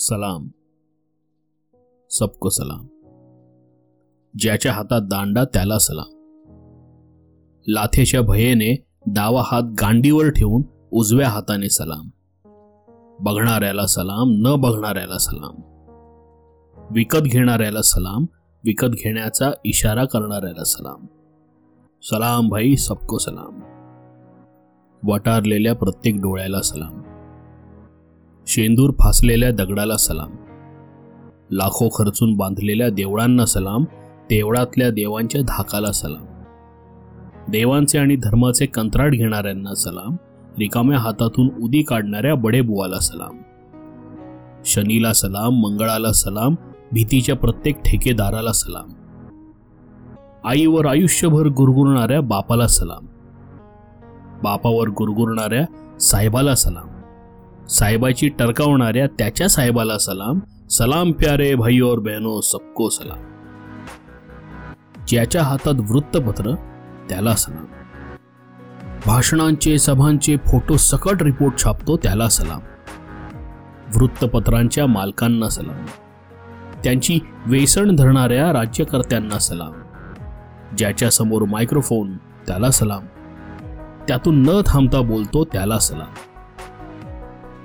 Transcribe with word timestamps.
सलाम. 0.00 0.48
सबको 2.10 2.48
सलाम. 2.48 2.86
ज्याच्या 4.38 4.72
हातात 4.72 5.00
दांडा 5.00 5.44
त्याला 5.44 5.78
सलाम. 5.78 6.10
लाथेच्या 7.68 8.22
भयेने 8.22 8.84
डावा 9.06 9.42
हात 9.46 9.62
गांडीवर 9.62 10.30
ठेवून 10.30 10.62
उजव्या 10.90 11.28
हाताने 11.28 11.68
सलाम. 11.68 12.08
बघणाऱ्याला 13.20 13.86
सलाम 13.86 14.28
न 14.30 14.56
बघणाऱ्याला 14.56 15.18
सलाम. 15.18 15.54
विकत 16.90 17.18
घेणाऱ्याला 17.18 17.82
सलाम 17.82 18.26
विकत 18.64 18.86
घेण्याचा 18.86 19.50
इशारा 19.64 20.04
करणाऱ्याला 20.04 20.64
सलाम. 20.64 21.06
सलाम 22.02 22.48
भाई 22.48 22.76
सबको 22.76 23.18
सलाम. 23.18 23.60
वटारलेल्या 25.12 25.74
प्रत्येक 25.74 26.14
डोळ्याला 26.14 26.62
सलाम. 26.62 27.07
शेंदूर 28.48 28.90
फासलेल्या 28.90 29.50
दगडाला 29.50 29.96
सलाम. 29.96 30.30
लाखो 31.50 31.88
खर्चून 31.88 32.36
बांधलेल्या 32.36 32.90
देवळांना 32.90 33.46
सलाम 33.46 33.84
देवळातल्या 34.22 34.90
देवांच्या 34.90 35.40
धाकाला 35.40 35.92
सलाम. 35.92 36.24
देवांचे 37.50 37.98
आणि 37.98 38.16
धर्माचे 38.16 38.66
कंत्राट 38.66 39.12
घेणाऱ्यांना 39.12 39.74
सलाम 39.74 40.16
रिकाम्या 40.58 40.98
हातातून 40.98 41.48
उदी 41.62 41.82
काढणाऱ्या 41.82 42.34
बडेबुवाला 42.34 42.98
सलाम. 42.98 43.38
शनीला 44.64 45.12
सलाम 45.12 45.52
मंगळाला 45.52 46.12
सलाम 46.12 46.54
भीतीच्या 46.92 47.36
प्रत्येक 47.36 47.82
ठेकेदाराला 47.82 48.52
सलाम. 48.52 48.90
आईवर 50.44 50.86
आयुष्यभर 50.86 51.46
गुरगुरणाऱ्या 51.46 52.20
बापाला 52.20 52.66
सलाम. 52.66 53.06
बापावर 54.42 54.88
गुरगुरणाऱ्या 54.88 55.98
साहेबाला 55.98 56.54
सलाम. 56.54 56.97
साहेबाची 57.68 58.28
टरकावणाऱ्या 58.28 59.06
त्याच्या 59.06 59.48
साहेबाला 59.48 59.98
सलाम. 59.98 60.38
सलाम 60.70 61.12
प्यारे 61.12 61.54
भाई 61.54 61.80
और 61.80 61.98
बहनो 61.98 62.40
सबको 62.40 62.88
सलाम. 62.88 63.18
ज्याच्या 65.08 65.42
हातात 65.42 65.74
वृत्तपत्र 65.88 66.54
त्याला 67.08 67.34
सलाम. 67.34 67.64
भाषणांचे 69.06 69.78
सभांचे 69.78 70.36
फोटो 70.36 70.76
सकट 70.76 71.22
रिपोर्ट 71.22 71.64
छापतो 71.64 71.96
त्याला 71.96 72.28
सलाम. 72.28 72.60
वृत्तपत्रांच्या 73.96 74.86
मालकांना 74.86 75.48
सलाम. 75.48 75.86
त्यांची 76.84 77.20
वेसण 77.46 77.96
धरणाऱ्या 77.96 78.52
राज्यकर्त्यांना 78.52 79.38
सलाम. 79.38 79.72
ज्याच्या 80.76 81.10
समोर 81.10 81.42
मायक्रोफोन 81.42 82.16
त्याला 82.16 82.70
सलाम. 82.70 83.06
त्यातून 84.08 84.42
न 84.42 84.50
थांबता 84.66 85.00
बोलतो 85.00 85.44
त्याला 85.44 85.78
सलाम. 85.78 86.27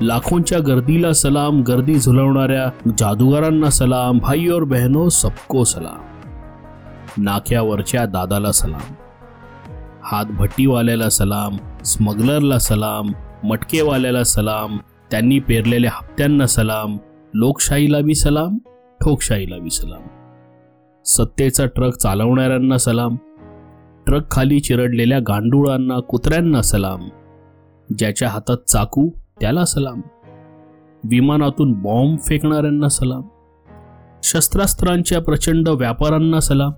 लाखोंच्या 0.04 0.60
गर्दीला 0.60 1.14
सलाम 1.14 1.62
गर्दी 1.62 1.96
झुलवणाऱ्या 1.96 2.92
जादूगारांना 2.98 3.70
सलाम 3.70 4.20
भाई 4.20 4.48
और 4.48 4.64
बहनो 4.64 5.10
सबको 5.10 5.64
सलाम. 5.64 6.02
नाक्यावरच्या 7.18 8.06
दादाला 8.06 8.52
सलाम. 8.52 8.94
हातभट्टीवाल्याला 10.04 11.10
सलाम 11.10 11.58
स्मगलरला 11.86 12.60
सलाम 12.60 13.12
मटकेवाल्याला 13.44 14.24
सलाम 14.24 14.78
त्यांनी 15.12 15.40
पेरलेल्या 15.40 15.92
हप्त्यांना 15.94 16.48
सलाम 16.48 16.98
लोकशाहीला 17.34 18.00
बी 18.00 18.16
सलाम 18.16 18.58
ठोकशाहीला 19.02 19.58
बी 19.58 19.70
सलाम. 19.70 20.02
सत्तेचा 21.06 21.66
ट्रक 21.66 21.96
चालवणाऱ्यांना 21.96 22.78
सलाम 22.78 23.16
ट्रक 24.06 24.32
खाली 24.32 24.60
चिरडलेल्या 24.60 25.20
गांडुळांना 25.20 26.00
कुत्र्यांना 26.00 26.62
सलाम 26.62 27.10
ज्याच्या 27.98 28.30
हातात 28.30 28.58
चाकू 28.58 29.10
त्याला 29.40 29.66
सलाम. 29.66 30.02
विमानातून 31.04 31.74
बॉम्ब 31.74 32.20
फेकणाऱ्यांना 32.20 32.90
सलाम. 32.90 33.22
शस्त्रास्त्रांच्या 34.24 35.22
प्रचंड 35.22 35.70
व्यापाऱ्यांना 35.70 36.40
सलाम. 36.40 36.72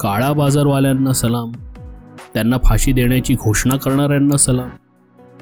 काळा 0.00 0.32
बाजारवाल्यांना 0.32 1.12
सलाम. 1.12 1.52
त्यांना 2.34 2.56
फाशी 2.64 2.92
देण्याची 2.92 3.34
घोषणा 3.34 3.76
करणाऱ्यांना 3.76 4.36
सलाम. 4.36 4.68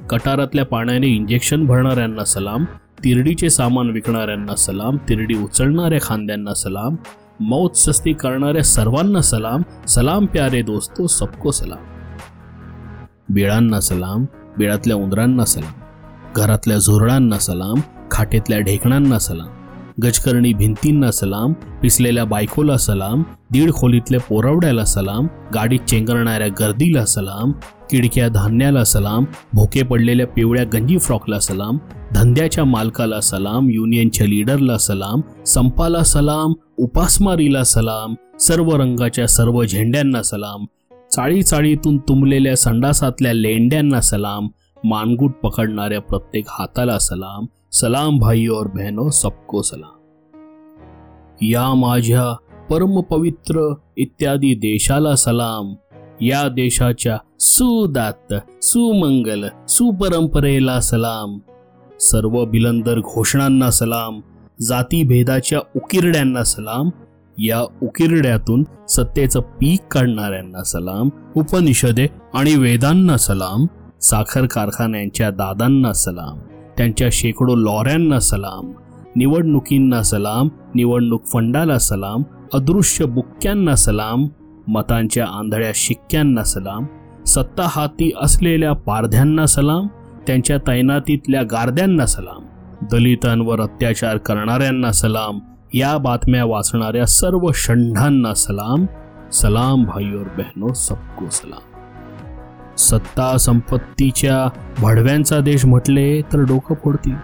कटारातल्या 0.07 0.65
पाण्याने 0.65 1.07
इंजेक्शन 1.07 1.67
भरणाऱ्यांना 1.67 2.25
सलाम. 2.25 2.65
तिरडीचे 3.05 3.51
सामान 3.51 3.91
विकणाऱ्यांना 3.91 4.55
सलाम. 4.55 4.97
तिरडी 4.97 5.35
उचलणाऱ्या 5.35 5.99
खांद्यांना 6.03 6.55
सलाम. 6.55 6.97
मौत 7.41 7.71
सस्ती 7.71 8.13
करणाऱ्या 8.13 8.65
सर्वांना 8.65 9.21
सलाम. 9.21 9.63
सलाम 9.89 10.27
प्यारे 10.27 10.63
दोस्तो 10.63 11.07
सबको 11.07 11.51
सलाम. 11.51 11.79
बिळांना 13.29 13.81
सलाम. 13.81 14.25
बिळातल्या 14.59 14.97
उंदरांना 14.97 15.45
सलाम. 15.45 15.84
घरातल्या 16.35 16.79
झुरळांना 16.79 17.39
सलाम 17.39 17.81
खाटेतल्या 18.11 18.59
ढेकणांना 18.59 19.19
सलाम 19.19 19.49
गजकर्णी 20.03 20.53
भिंतींना 20.53 21.11
सलाम 21.11 21.53
पिसलेल्या 21.83 22.25
बायकोला 22.25 22.77
सलाम 22.77 23.23
दीड 23.53 23.73
खोलीतल्या 23.73 24.21
पोरवड्याला 24.21 24.85
सलाम 24.85 25.27
गाडीत 25.55 25.81
चेंगरणाऱ्या 25.89 26.49
गर्दीला 26.61 27.05
सलाम 27.05 27.53
किडक्या 27.91 28.29
धान्याला 28.29 28.85
सलाम 28.85 29.25
भोके 29.53 29.83
पडलेल्या 29.83 30.27
पिवळ्या 30.27 30.65
गंजी 30.73 30.99
फ्रॉकला 30.99 31.39
सलाम 31.41 31.79
धंद्याच्या 32.15 32.65
मालकाला 32.65 33.21
सलाम 33.21 33.69
युनियनच्या 33.71 34.27
लीडरला 34.27 34.79
सलाम 34.79 35.21
संपाला 35.47 36.03
सलाम 36.05 36.53
उपासमारीला 36.79 37.65
सलाम 37.65 38.15
सर्व 38.41 38.75
रंगाच्या 38.77 39.27
सर्व 39.29 39.63
झेंड्यांना 39.65 40.23
सलाम 40.23 40.65
चाळी 41.13 41.43
चाळीतून 41.43 41.99
तुंबलेल्या 41.99 42.57
संडासातल्या 42.57 43.33
लेंड्यांना 43.33 44.01
सलाम 44.01 44.49
मानगूट 44.85 45.31
पकडणाऱ्या 45.31 46.01
प्रत्येक 46.01 46.45
हाताला 46.49 46.99
सलाम. 46.99 47.47
सलाम 47.73 48.19
भाई 48.19 48.47
और 48.47 48.67
बहनो 48.67 49.11
सबको 49.11 49.63
सलाम. 49.63 49.91
या 51.43 51.75
माझ्या 51.75 52.35
परमपवित्र 52.71 53.75
इत्यादी 53.97 54.55
देशाला 54.55 55.17
सलाम. 55.17 55.75
या 56.21 56.49
देशाच्या 56.49 57.19
सुदात 57.41 58.35
सुमंगल 58.63 59.45
सुपरंपरेला 59.69 60.81
सलाम. 60.81 61.39
सर्व 62.01 62.45
बिलंदर 62.45 62.99
घोषणांना 62.99 63.71
सलाम. 63.71 64.21
जातीभेदाच्या 64.61 65.59
उकिरड्यांना 65.77 66.45
सलाम. 66.45 66.91
या 67.39 67.61
उकिरड्यातून 67.83 68.65
सत्तेचं 68.89 69.41
पीक 69.41 69.81
काढणाऱ्यांना 69.91 70.63
सलाम. 70.63 71.09
उपनिषदे 71.37 72.07
आणि 72.35 72.55
वेदांना 72.55 73.17
सलाम. 73.17 73.67
साखर 74.05 74.47
कारखान्यांच्या 74.47 75.31
दादांना 75.31 75.93
सलाम 75.93 76.39
त्यांच्या 76.77 77.09
शेकडो 77.13 77.55
लॉऱ्यांना 77.57 78.21
सलाम 78.21 78.73
निवडणुकींना 79.17 80.03
सलाम 80.03 80.49
निवडणूक 80.75 81.27
फंडाला 81.27 81.79
सलाम 81.79 82.23
अदृश्य 82.55 83.05
बुक्क्यांना 83.05 83.75
सलाम 83.75 84.27
मतांच्या 84.69 85.27
आंधळ्या 85.27 85.73
शिक्क्यांना 85.75 86.45
सलाम 86.45 86.87
सत्ता 87.27 87.63
हाती 87.67 88.11
असलेल्या 88.21 88.73
पारध्यांना 88.73 89.47
सलाम 89.47 89.87
त्यांच्या 90.27 90.59
तैनातीतल्या 90.59 91.43
गारद्यांना 91.43 92.07
सलाम 92.07 92.43
दलितांवर 92.93 93.61
अत्याचार 93.61 94.17
करणाऱ्यांना 94.17 94.93
सलाम 94.93 95.39
या 95.75 95.97
बातम्या 95.99 96.45
वाचणाऱ्या 96.45 97.07
सर्व 97.07 97.51
षंढांना 97.55 98.35
सलाम. 98.35 98.87
सलाम 99.33 99.85
भाई 99.85 100.05
और 100.05 100.29
बहनो 100.39 100.73
सबको 100.73 101.25
सलाम. 101.31 101.74
सत्ता 102.79 103.39
संपत्तीच्या 103.39 104.61
भडव्यांचा 104.79 105.41
देश 105.41 105.67
म्हटले 105.67 106.21
तर 106.21 106.39
डोकं 106.39 106.75
फोडतील. 106.85 107.15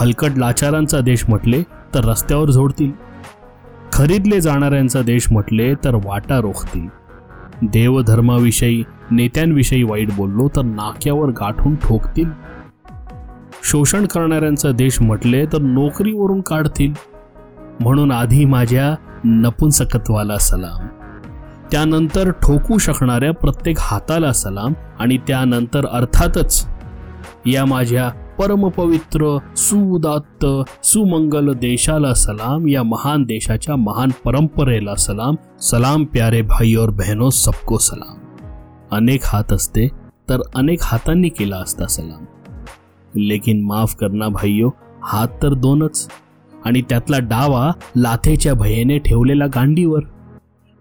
हलकट 0.00 0.30
लाचारांचा 0.36 1.00
देश 1.00 1.24
म्हटले 1.28 1.62
तर 1.62 2.04
रस्त्यावर 2.04 2.50
झोडतील. 2.50 2.92
खरीदले 3.92 4.40
जाणाऱ्यांचा 4.40 5.02
देश 5.02 5.32
म्हटले 5.32 5.74
तर 5.74 5.94
वाटा 5.94 6.40
रोखतील. 6.40 6.86
देवधर्माविषयी 7.62 8.84
नेत्यांविषयी 9.10 9.82
वाईट 9.82 10.08
बोललो 10.12 10.48
तर 10.56 10.62
नाक्यावर 10.62 11.28
गाठून 11.28 11.76
ठोकतील. 11.76 12.30
शोषण 13.62 14.06
करणाऱ्यांचा 14.06 14.70
देश 14.70 15.02
म्हटले 15.02 15.46
तर 15.46 15.58
नोकरीवरून 15.58 16.40
काढतील. 16.40 16.92
म्हणून 17.80 18.12
आधी 18.12 18.44
माझ्या 18.44 18.94
नपुंसकत्वाला 19.24 20.38
सलाम. 20.38 20.86
त्यानंतर 21.70 22.30
ठोकू 22.30 22.78
शकणाऱ्या 22.78 23.32
प्रत्येक 23.32 23.76
हाताला 23.80 24.32
सलाम 24.32 24.72
आणि 24.98 25.18
त्यानंतर 25.18 25.86
अर्थातच 25.86 26.66
या 27.46 27.64
माझ्या 27.64 28.08
परमपवित्र 28.08 29.38
सुदात्त 29.56 30.46
सुमंगल 30.84 31.52
देशाला 31.52 32.14
सलाम 32.14 32.68
या 32.68 32.82
महान 32.82 33.22
देशाच्या 33.22 33.76
महान 33.76 34.08
परंपरेला 34.24 34.94
सलाम. 34.94 35.34
सलाम 35.60 36.04
प्यारे 36.04 36.42
भाई 36.42 36.74
और 36.74 36.88
बहनो 36.88 37.30
सबको 37.30 37.78
सलाम. 37.78 38.16
अनेक 38.90 39.20
हात 39.24 39.52
असते 39.52 39.88
तर 40.28 40.40
अनेक 40.54 40.78
हातांनी 40.82 41.28
केला 41.28 41.56
असता 41.56 41.86
सलाम. 41.86 42.24
लेकिन 43.16 43.64
माफ 43.64 43.94
करना 43.94 44.28
भाईयो 44.28 44.70
हात 45.02 45.28
तर 45.42 45.54
दोनच. 45.54 46.08
आणि 46.64 46.82
त्यातला 46.82 47.18
डावा 47.18 47.72
लाथेच्या 47.96 48.54
भयेने 48.54 48.98
ठेवलेला 48.98 49.46
गांडीवर. 49.46 50.00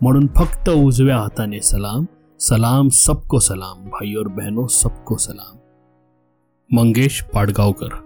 म्हणून 0.01 0.27
फक्त 0.27 0.69
उजव्या 0.69 1.17
हाताने 1.17 1.61
सलाम 1.61 2.05
सलाम 2.39 2.89
सबको 2.89 3.39
सलाम 3.39 3.85
भाई 3.85 4.15
और 4.15 4.27
बहनो 4.27 4.67
सबको 4.67 5.17
सलाम. 5.17 5.57
मंगेश 6.75 7.21
पाडगावकर. 7.21 8.04